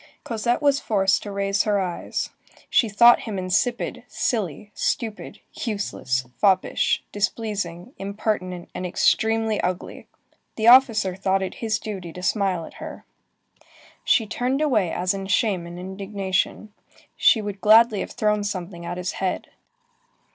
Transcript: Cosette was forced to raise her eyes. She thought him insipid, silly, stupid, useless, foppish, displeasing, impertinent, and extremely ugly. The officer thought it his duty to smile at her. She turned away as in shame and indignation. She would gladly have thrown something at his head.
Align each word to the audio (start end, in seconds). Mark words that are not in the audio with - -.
Cosette 0.23 0.63
was 0.63 0.79
forced 0.79 1.21
to 1.21 1.31
raise 1.31 1.61
her 1.61 1.79
eyes. 1.79 2.31
She 2.71 2.89
thought 2.89 3.19
him 3.29 3.37
insipid, 3.37 4.03
silly, 4.07 4.71
stupid, 4.73 5.41
useless, 5.53 6.25
foppish, 6.39 7.03
displeasing, 7.11 7.93
impertinent, 7.99 8.71
and 8.73 8.83
extremely 8.87 9.61
ugly. 9.61 10.07
The 10.55 10.65
officer 10.65 11.15
thought 11.15 11.43
it 11.43 11.53
his 11.61 11.77
duty 11.77 12.11
to 12.13 12.23
smile 12.23 12.65
at 12.65 12.81
her. 12.81 13.05
She 14.03 14.25
turned 14.25 14.59
away 14.59 14.91
as 14.91 15.13
in 15.13 15.27
shame 15.27 15.67
and 15.67 15.77
indignation. 15.77 16.73
She 17.15 17.39
would 17.39 17.61
gladly 17.61 17.99
have 17.99 18.13
thrown 18.13 18.43
something 18.43 18.83
at 18.83 18.97
his 18.97 19.11
head. 19.11 19.51